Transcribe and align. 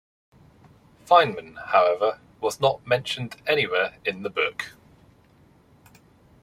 Feinman, 1.05 1.57
however, 1.67 2.19
was 2.39 2.59
not 2.59 2.87
mentioned 2.87 3.35
anywhere 3.45 3.99
in 4.03 4.23
the 4.23 4.31
book. 4.31 4.71